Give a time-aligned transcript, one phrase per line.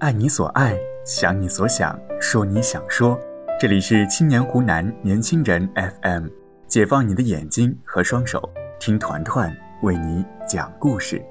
[0.00, 3.20] 爱你所爱，想你所想，说你想说。
[3.60, 6.26] 这里是青年湖南年轻人 FM，
[6.66, 8.42] 解放你的眼睛和双手，
[8.78, 11.22] 听团团为你讲故事。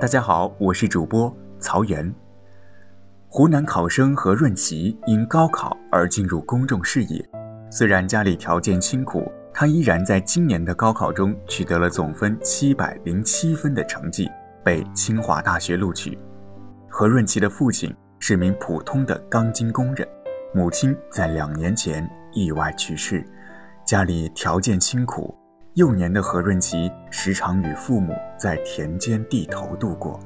[0.00, 2.10] 大家好，我是主播曹源。
[3.28, 7.22] 湖南考生何润琪因高考而进入公众视野，
[7.70, 14.26] 虽然家里条件清苦，他依然在今年的高考中取得了总分七百零七分的成绩，
[14.64, 16.18] 被清华大学录取。
[16.88, 17.94] 何润琪的父亲。
[18.18, 20.06] 是名普通的钢筋工人，
[20.54, 23.24] 母亲在两年前意外去世，
[23.84, 25.34] 家里条件清苦，
[25.74, 30.18] 幼年的何润琪时常与父母在田间地头度过。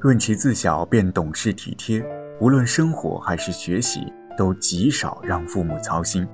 [0.00, 2.04] 润琪自小便懂事体贴，
[2.40, 6.28] 无论生活还是学习，都极少让父母操心。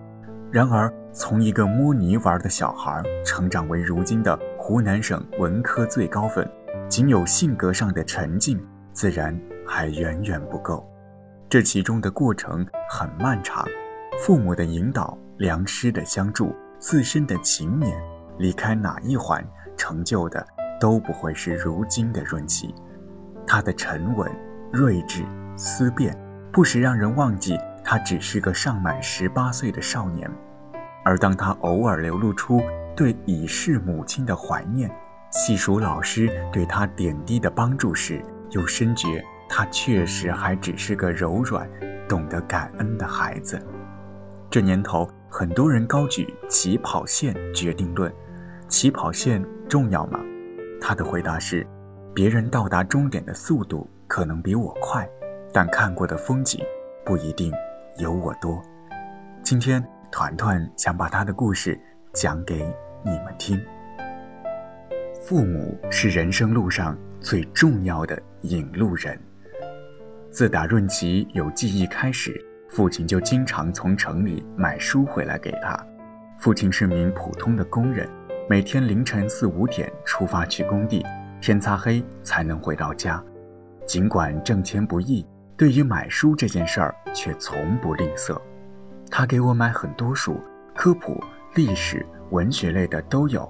[0.50, 6.48] 然而，从一个摸泥玩的小孩成长为如今的湖南省文科最高分，
[6.88, 8.60] 仅有性格上的沉静，
[8.92, 9.38] 自然。
[9.74, 10.88] 还远远不够，
[11.48, 13.66] 这其中的过程很漫长，
[14.20, 17.92] 父母的引导、良师的相助、自身的勤勉，
[18.38, 19.44] 离开哪一环，
[19.76, 20.46] 成就的
[20.78, 22.72] 都不会是如今的润琪。
[23.44, 24.30] 他的沉稳、
[24.70, 25.24] 睿智、
[25.56, 26.16] 思辨，
[26.52, 30.30] 不时让人忘记他只是个尚满十八岁的少年。
[31.04, 32.62] 而当他偶尔流露出
[32.94, 34.88] 对已逝母亲的怀念，
[35.32, 39.20] 细数老师对他点滴的帮助时，又深觉。
[39.56, 41.70] 他确实还只是个柔软、
[42.08, 43.56] 懂得感恩的孩子。
[44.50, 48.12] 这年头，很多人高举起跑线决定论，
[48.66, 50.18] 起跑线重要吗？
[50.80, 51.64] 他的回答是：
[52.12, 55.08] 别人到达终点的速度可能比我快，
[55.52, 56.60] 但看过的风景
[57.04, 57.52] 不一定
[57.98, 58.60] 有我多。
[59.44, 59.80] 今天，
[60.10, 61.78] 团团想把他的故事
[62.12, 62.56] 讲给
[63.04, 63.64] 你们听。
[65.22, 69.16] 父母是人生路上最重要的引路人。
[70.34, 75.78] 自打润琪有记忆开始，父亲就经常从城里买书回来给他。
[76.40, 78.10] 父亲是名普通的工人，
[78.50, 81.06] 每天凌晨四五点出发去工地，
[81.40, 83.22] 天擦黑才能回到家。
[83.86, 85.24] 尽管挣钱不易，
[85.56, 88.36] 对于买书这件事儿却从不吝啬。
[89.08, 90.40] 他给我买很多书，
[90.74, 91.22] 科普、
[91.54, 93.48] 历史、文学类的都有。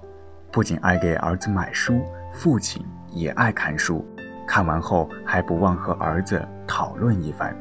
[0.52, 2.02] 不仅爱给儿子买书，
[2.34, 4.06] 父亲也爱看书。
[4.46, 7.56] 看完后还不忘和儿子讨论一番。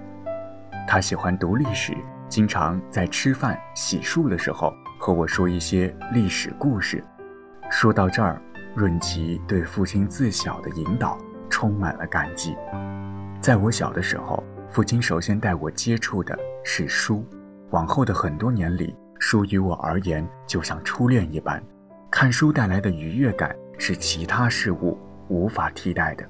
[0.87, 1.95] 他喜欢读历史，
[2.27, 7.03] 经常在吃饭、洗漱的时候和我说一些历史故事。
[7.69, 8.41] 说到这儿，
[8.75, 11.17] 润琪对父亲自小的引导
[11.49, 12.55] 充满了感激。
[13.39, 17.25] 在我小的时候，父亲首先带我接触的是书，
[17.71, 21.63] 往后的很多年里，书于我而言就像初恋一般，
[22.11, 24.99] 看书带来的愉悦感是其他事物
[25.29, 26.29] 无法替代的。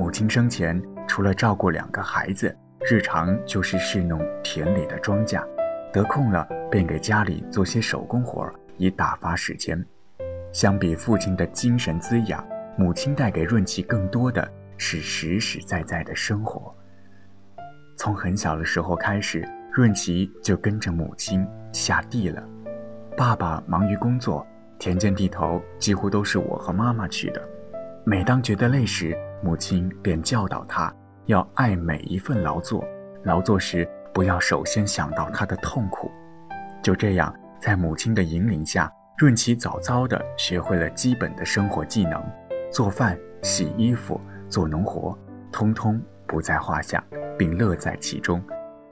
[0.00, 2.56] 母亲生前除了照顾两个孩子，
[2.90, 5.46] 日常就是侍弄田里的庄稼，
[5.92, 9.84] 得空了便给家里做些手工活以打发时间。
[10.52, 12.42] 相比父亲的精神滋养，
[12.78, 16.74] 母亲带给润琪更多的是实实在在的生活。
[17.98, 22.42] 从很小的时候开始，润琪就跟着母亲下地了。
[23.18, 24.46] 爸爸忙于工作，
[24.78, 27.42] 田间地头几乎都是我和妈妈去的。
[28.02, 30.94] 每当觉得累时，母亲便教导他
[31.26, 32.84] 要爱每一份劳作，
[33.24, 36.10] 劳作时不要首先想到他的痛苦。
[36.82, 42.22] 就这样，在母亲的引领下，润琪早早地学会了基本的生活技能，
[42.70, 45.18] 做饭、洗衣服、做农活，
[45.52, 47.02] 通通不在话下，
[47.38, 48.42] 并乐在其中。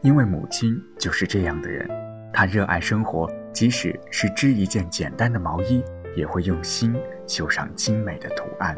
[0.00, 1.88] 因为母亲就是这样的人，
[2.32, 5.82] 她热爱生活，即使是织一件简单的毛衣，
[6.14, 6.94] 也会用心
[7.26, 8.76] 绣上精美的图案。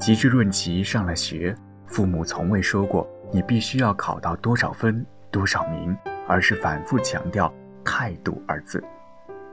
[0.00, 1.54] 及至润琪上了学，
[1.86, 5.94] 父母从未说过你必须要考到多少分、多少名，
[6.26, 7.52] 而是反复强调
[7.84, 8.82] “态度”二字。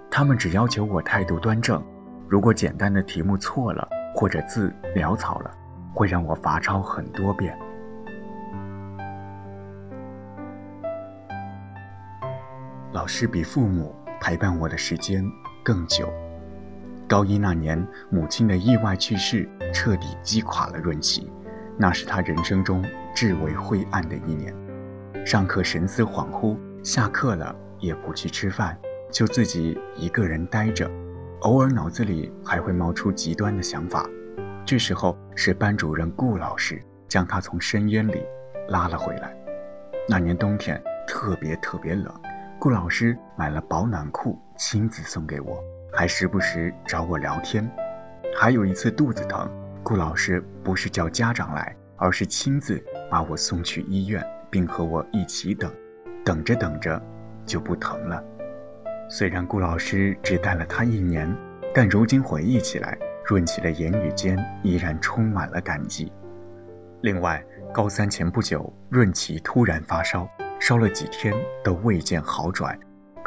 [0.10, 1.84] 他们只要求我态度端正，
[2.30, 3.86] 如果简单的题目错了
[4.16, 5.52] 或者字潦草了，
[5.94, 7.56] 会让我罚抄很多遍。
[12.94, 15.22] 老师比父母陪伴我的时间
[15.62, 16.10] 更久。
[17.08, 21.32] 高一那年，母亲的意外去世彻底击垮了润琪，
[21.78, 22.84] 那是他人生中
[23.16, 24.54] 至为灰暗的一年。
[25.26, 28.78] 上课神思恍惚，下课了也不去吃饭，
[29.10, 30.90] 就自己一个人呆着，
[31.42, 34.06] 偶尔脑子里还会冒出极端的想法。
[34.66, 38.22] 这时候是班主任顾老师将他从深渊里
[38.68, 39.34] 拉了回来。
[40.10, 42.14] 那年冬天特别特别冷，
[42.60, 45.64] 顾老师买了保暖裤亲自送给我。
[45.98, 47.68] 还时不时找我聊天，
[48.38, 49.50] 还有一次肚子疼，
[49.82, 52.80] 顾老师不是叫家长来，而是亲自
[53.10, 55.74] 把我送去医院，并和我一起等。
[56.24, 57.02] 等着等着，
[57.48, 58.24] 就不疼了。
[59.10, 61.36] 虽然顾老师只带了他一年，
[61.74, 62.96] 但如今回忆起来，
[63.26, 66.14] 润琪的言语间依然充满了感激。
[67.02, 67.44] 另外，
[67.74, 70.30] 高三前不久，润琪突然发烧，
[70.60, 71.34] 烧了几天
[71.64, 72.78] 都未见好转。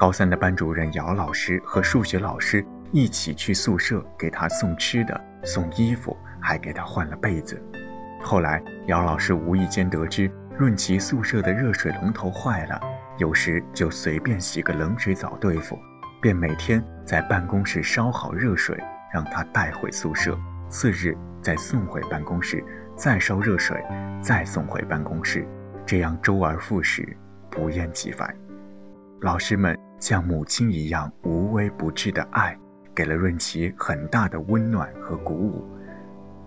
[0.00, 7.62] 高三的班主任姚老师和数学老师一起去宿舍给他送吃的、送衣服，还给他换了被子。
[8.22, 12.80] 后来，姚老师无意间得知润琪宿舍的热水龙头坏了。
[13.18, 15.78] 有时就随便洗个冷水澡对付，
[16.22, 18.74] 便每天在办公室烧好热水，
[19.12, 20.34] 让他带回宿舍，
[20.70, 22.64] 次日再送回办公室，
[22.96, 23.76] 再烧热水，
[24.22, 25.46] 再送回办公室，
[25.84, 27.06] 这样周而复始，
[27.50, 28.34] 不厌其烦。
[29.20, 32.58] 老师们像母亲一样无微不至的爱，
[32.94, 35.64] 给了润琪很大的温暖和鼓舞。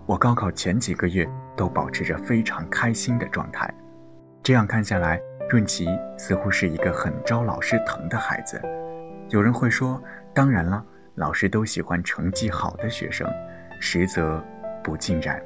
[0.05, 3.73] 我高考前几个月都保持着非常开心的状态，
[4.41, 5.21] 这样看下来。
[5.49, 5.85] 润琪
[6.17, 8.59] 似乎是一个很招老师疼的孩子。
[9.29, 10.01] 有人会说
[10.33, 10.83] ：“当然了，
[11.15, 13.29] 老师都喜欢成绩好的学生。”
[13.79, 14.43] 实则
[14.81, 15.39] 不尽然。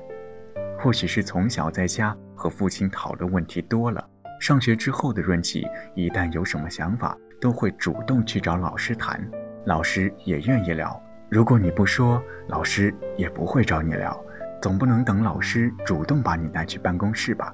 [0.79, 4.07] 或许是从小在家和父亲讨论问题多了，
[4.39, 9.25] 上学之后的润琪一旦有什么想法，都会主动去找老师谈，
[9.65, 11.01] 老师也愿意聊。
[11.29, 14.19] 如果你不说，老师也不会找你聊。
[14.61, 17.53] 总不能等老师主动把你带去办公室吧？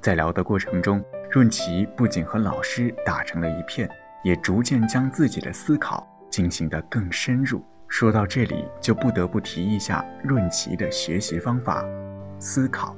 [0.00, 1.02] 在聊的过程中。
[1.30, 3.88] 润琪不仅和老师打成了一片，
[4.22, 7.64] 也逐渐将自己的思考进行得更深入。
[7.88, 11.82] 说到这里，就不得不提一下润琪的学习方法——
[12.38, 12.94] 思考。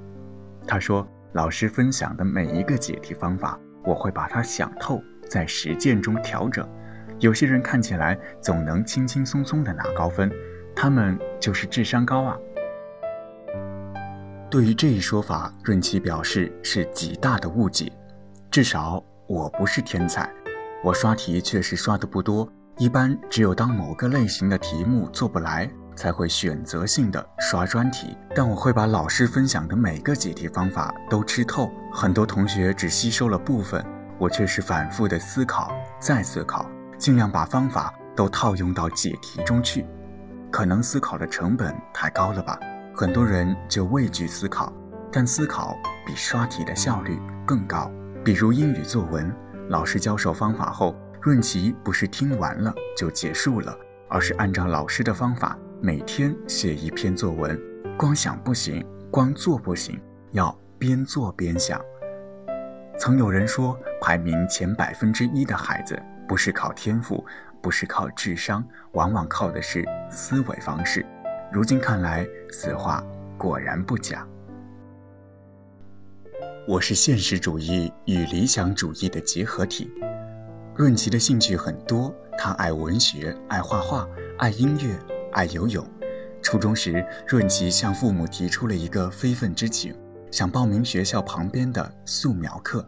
[0.67, 5.01] 他说：“老师分享的每一个解题方法，我会把它想透，
[5.35, 6.65] 在实践中调整。
[7.19, 10.31] 有些人看起来总能轻轻松松地拿高分，
[10.77, 12.39] 他们就是智商高啊。”
[14.49, 17.91] 对于这一说法，润琪表示是极大的误解。
[18.49, 20.31] 至少我不是天才，
[20.85, 22.49] 我刷题确实刷的不多，
[22.79, 28.17] 一般只有当某个类型的题目做不来，才会选择性的刷专题。
[28.33, 33.85] 但我会把老师分享的每个解题方法都吃透，很多同学只吸收了部分，
[34.25, 36.67] 我却是反复的思考，再思考，
[36.97, 39.85] 尽量把方法都套用到解题中去。
[40.51, 42.59] 可能思考的成本太高了吧，
[42.97, 44.73] 很多人就畏惧思考，
[45.13, 45.77] 但思考
[46.07, 47.93] 比刷题的效率更高。
[48.25, 49.31] 比如英语作文，
[49.69, 53.77] 老师教授方法后，润琪不是听完了就结束了，
[54.09, 57.61] 而是按照老师的方法，每天写一篇作文。
[57.99, 60.01] 光想不行，光做不行，
[60.31, 61.79] 要边做边想。
[62.97, 67.25] 曾有人说，排名前百分之一的孩子，不是靠天赋，
[67.61, 71.05] 不是靠智商，往往靠的是思维方式。
[71.53, 73.05] 如今看来，此话
[73.37, 74.27] 果然不假。
[76.67, 79.93] 我是现实主义与理想主义的结合体。
[80.75, 84.09] 润琪的兴趣很多，他爱文学，爱画画，
[84.39, 84.97] 爱音乐，
[85.33, 85.87] 爱游泳。
[86.41, 89.95] 初中时，润琪向父母提出了一个非分之请，
[90.35, 92.85] 想报名学校旁边的素描课。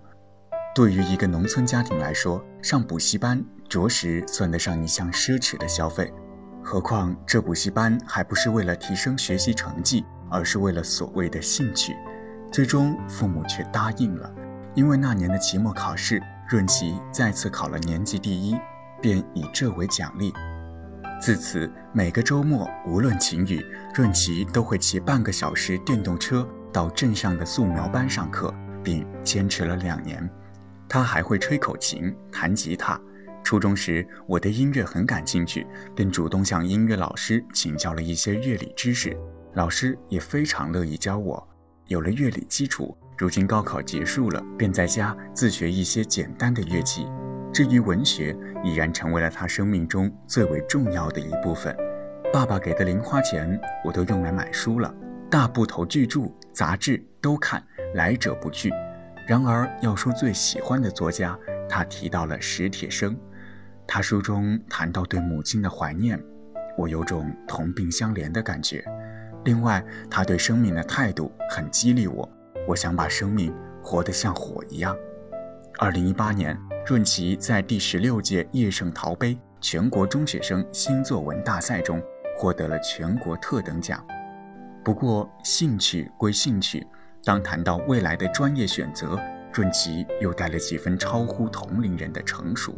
[0.74, 6.12] 对于一个农村家庭来说，上补习班着实算得上一项奢侈的消费。
[6.60, 11.94] 何况这补习班还不是为了提升学习成绩，而是为了所谓的兴趣。
[12.50, 14.28] 最终，父母却答应了，
[14.74, 18.56] 因为那年的期末考试，润琪再次考了年级第一，
[19.00, 20.34] 便以这为奖励。
[21.20, 26.44] 自此，每个周末无论晴雨，润琪都会骑半个小时电动车
[26.76, 28.52] 到镇上的素描班上课，
[28.84, 30.28] 并坚持了两年。
[30.86, 33.00] 他还会吹口琴、弹吉他。
[33.42, 39.16] 初中时，我对音乐很感兴趣，便主动向音乐老师请教了一些乐理知识，
[39.54, 41.48] 老师也非常乐意教我。
[41.86, 47.08] 有了乐理基础，如今高考结束了，便在家自学一些简单的乐器。
[47.54, 51.74] 至于文学，已然成为了他生命中最为重要的一部分。
[52.30, 54.94] 爸爸给的零花钱，我都用来买书了，
[55.28, 57.62] 大部头巨著、杂志都看，
[57.94, 58.72] 来者不拒。
[59.26, 61.36] 然而，要说最喜欢的作家，
[61.68, 63.16] 他提到了史铁生。
[63.88, 66.20] 他书中谈到对母亲的怀念，
[66.78, 68.84] 我有种同病相怜的感觉。
[69.44, 72.28] 另外，他对生命的态度很激励我。
[72.68, 73.52] 我想把生命
[73.82, 74.96] 活得像火一样。
[75.78, 76.56] 二零一八年，
[76.86, 82.00] 润琪在第十六届叶圣陶杯全国中学生新作文大赛中
[82.36, 84.04] 获得了全国特等奖。
[84.86, 86.86] 不过，兴趣归兴趣，
[87.24, 89.18] 当谈到未来的专业选择，
[89.52, 92.72] 润琪又带了几分超乎同龄人的成熟。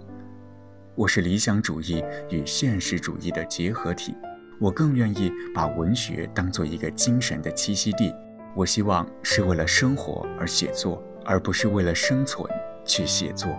[0.95, 4.17] 我是理想主义与现实主义的结合体。
[4.59, 8.15] 我更愿意把文学当做一个精神的栖息地，
[8.57, 12.50] 我希望是为了生活而写作，而不是为了生存
[12.87, 13.50] 去写作。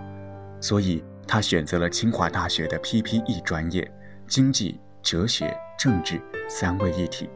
[0.60, 3.88] 所以，他选择了清华大学的 PPE 专业，
[4.28, 7.30] 经济、哲学、政治三位一体，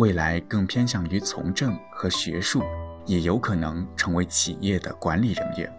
[0.00, 2.62] 未来更偏向于从政和学术，
[3.04, 5.70] 也有可能成为企业的管理人员。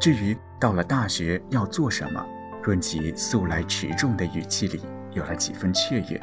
[0.00, 2.20] 至于到了大学要做什么，
[2.60, 4.80] 润其素来持重的语气里
[5.12, 6.20] 有了几分雀跃。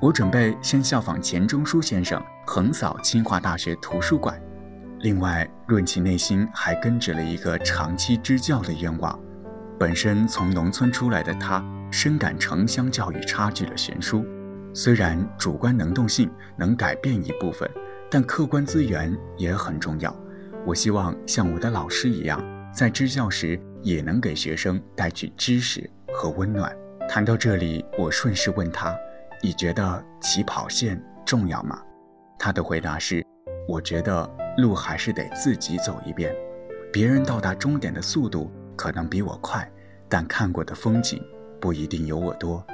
[0.00, 4.40] 我准备先效仿钱钟书先生，横扫清华大学图书馆。
[5.00, 9.18] 另外，润其内心还根植了一个长期支教的愿望。
[9.76, 14.24] 本身从农村出来的他，深感城乡教育差距的悬殊。
[14.74, 17.70] 虽然主观能动性能改变一部分，
[18.10, 20.14] 但客观资源也很重要。
[20.66, 22.42] 我希望像我的老师一样。
[22.74, 26.76] 在支教时，也能给学生带去知识和温暖。
[27.08, 28.92] 谈到这里，我顺势问他
[29.40, 31.80] ：“你觉得起跑线重要吗？”
[32.36, 33.24] 他的回答是
[33.68, 34.28] ：“我觉得
[34.58, 36.34] 路还是得自己走一遍。
[36.92, 39.70] 别人到达终点的速度可能比我快，
[40.08, 41.22] 但看过的风景
[41.60, 42.66] 不一定有我多。”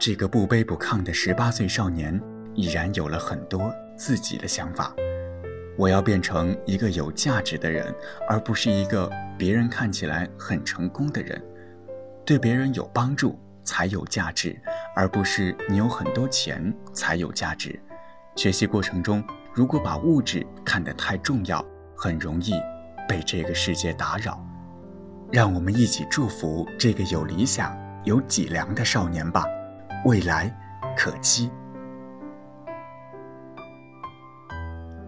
[0.00, 2.20] 这个不卑不亢的十八岁少年，
[2.54, 4.94] 已然有了很多自己的想法。
[5.76, 7.92] 我要变成一个有价值的人，
[8.28, 11.42] 而不是一个别人看起来很成功的人。
[12.24, 14.56] 对别人有帮助才有价值，
[14.94, 17.78] 而不是你有很多钱才有价值。
[18.36, 21.64] 学习过程中，如果把物质看得太重要，
[21.96, 22.52] 很容易
[23.08, 24.40] 被这个世界打扰。
[25.32, 29.44] 让我们一起祝福这个有理想、有脊梁的少年吧，
[30.04, 30.54] 未来
[30.96, 31.50] 可期。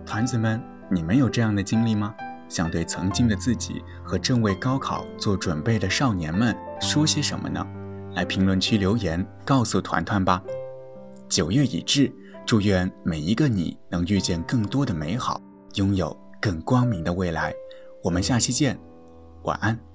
[0.05, 2.15] 团子们，你们有这样的经历吗？
[2.49, 7.65] 想对曾经的自己和正为高考做准备的少年们说些什么呢？
[8.17, 10.43] 来评论区留言告诉团团吧。
[11.29, 12.13] 九月已至，
[12.45, 15.41] 祝愿每一个你能遇见更多的美好，
[15.75, 17.55] 拥有更光明的未来。
[18.03, 18.77] 我们下期见，
[19.45, 19.90] 晚安。